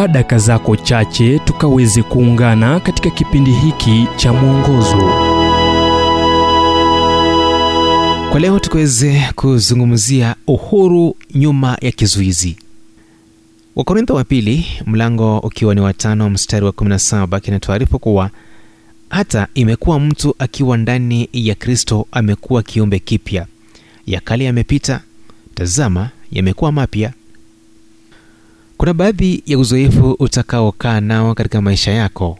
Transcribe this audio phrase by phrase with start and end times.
[0.00, 4.96] chukua daka zako chache tukaweze kuungana katika kipindi hiki cha mwongozo.
[8.30, 12.56] Kwa leo tukaweze kuzungumzia uhuru nyuma ya kizuizi.
[13.76, 18.30] Wakorintho wa pili mlango ukiwa ni watano mstari wa 17 kinatuarifu kuwa
[19.10, 23.46] hata imekuwa mtu akiwa ndani ya kristo amekuwa kiumbe kipya.
[24.06, 25.00] Ya kale yamepita
[25.54, 27.12] tazama yamekuwa mapya
[28.80, 32.38] kuna baadhi ya uzoefu utakaokaa nao katika maisha yako.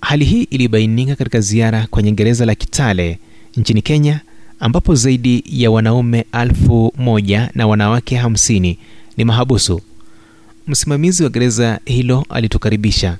[0.00, 3.18] Hali hii ilibainika katika ziara kwenye gereza la kitale
[3.56, 4.20] nchini kenya
[4.60, 8.78] ambapo zaidi ya wanaume alfu moja na wanawake hamsini
[9.16, 9.80] ni mahabusu.
[10.66, 13.16] Msimamizi wa gereza hilo alitukaribisha.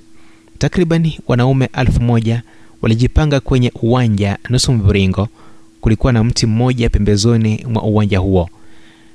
[0.58, 2.42] Takribani wanaume alfu moja
[2.82, 5.28] walijipanga kwenye uwanja nusu mviringo.
[5.80, 8.48] Kulikuwa na mti mmoja pembezoni mwa uwanja huo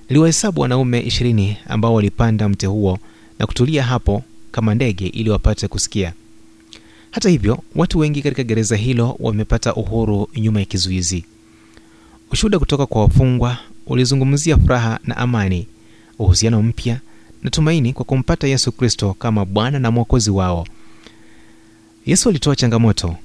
[0.10, 3.00] niliwahesabu wanaume ishirini ambao walipanda mti huo
[3.40, 6.14] na kutulia hapo kama ndege ili wapate kusikia.
[7.12, 11.26] Hata hivyo watu wengi katika gereza hilo wamepata uhuru nyuma ya kizuizi.
[12.32, 15.68] Ushuhuda kutoka kwa wafungwa ulizungumzia furaha na amani
[16.20, 16.99] uhusiano mpya
[17.44, 20.68] na tumaini kwa kumpata yesu kristo kama bwana na mwokozi wao.
[22.05, 23.16] Yesu alitoa changamoto.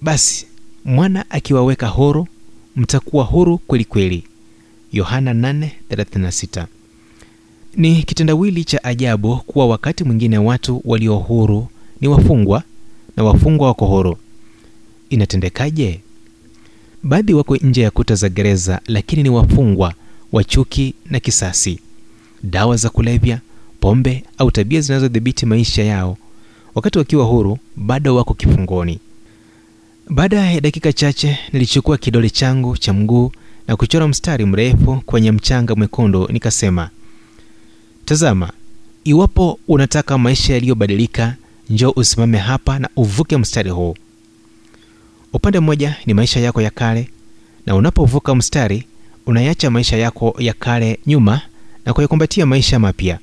[0.00, 0.46] Basi
[0.84, 2.26] mwana akiwaweka huru
[2.76, 4.24] mtakuwa huru kweli kweli
[4.94, 6.66] yohana 8:36
[7.76, 11.68] ni kitendawili cha ajabu kuwa wakati mwingine watu walio huru
[12.00, 12.62] ni wafungwa
[13.16, 14.16] na wafungwa wako huru.
[15.10, 16.00] Inatendekaje?
[17.02, 19.94] Baadhi wako nje ya kuta za gereza lakini ni wafungwa
[20.32, 21.78] wa chuki na kisasi.
[22.42, 23.40] Dawa za kulevya
[23.80, 26.16] pombe au tabia zinazodhibiti maisha yao.
[26.74, 28.98] Wakati wakiwa huru bado wako kifungoni.
[30.10, 33.32] Baada ya dakika chache nilichukua kidole changu cha mguu
[33.68, 36.90] na kuchora mstari mrefu kwenye mchanga mwekundu nikasema
[38.04, 38.50] tazama
[39.04, 41.36] iwapo unataka maisha yaliyobadilika
[41.70, 43.94] njoo usimame hapa na uvuke mstari huu.
[45.32, 47.08] Upande mmoja ni maisha yako ya kale
[47.66, 48.84] na unapovuka mstari
[49.26, 51.40] unayacha maisha yako ya kale nyuma
[51.86, 53.18] na kuyakumbatia maisha mapya.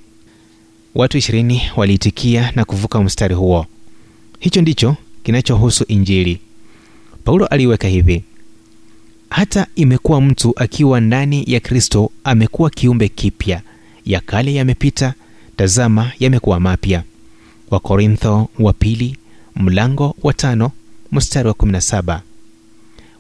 [0.95, 3.65] Watu ishirini waliitikia na kuvuka mstari huo.
[4.39, 6.39] Hicho ndicho kinachohusu injili.
[7.23, 8.23] Paulo aliweka hivi
[9.31, 13.61] hata imekuwa mtu akiwa ndani ya kristo amekuwa kiumbe kipya.
[14.05, 15.13] Ya kale yamepita
[15.57, 17.03] tazama yamekuwa mapya.
[17.69, 19.17] Wakorintho wa pili
[19.55, 20.71] mlango wa tano
[21.11, 22.19] mstari wa 17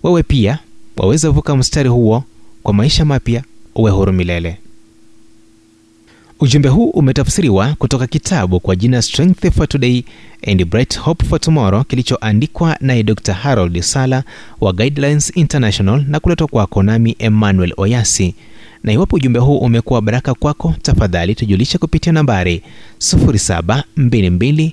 [0.03, 0.59] wewe pia
[0.97, 2.23] waweza vuka mstari huo
[2.63, 3.43] kwa maisha mapya
[3.75, 4.57] uwe huru milele
[6.41, 10.03] ujumbe huu umetafsiriwa kutoka kitabu kwa jina strength for today
[10.47, 14.23] and bright hope for tomorrow kilichoandikwa naye dr harold sala
[14.61, 18.35] wa guidelines international na kuletwa kwako nami emmanuel oyasi.
[18.83, 22.61] Na iwapo ujumbe huu umekuwa baraka kwako tafadhali tujulishe kupitia nambari
[22.99, 24.71] 722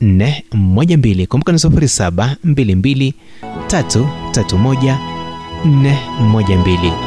[0.00, 3.12] 412 kumbuka ni 722
[3.68, 4.96] 331
[5.66, 7.05] 412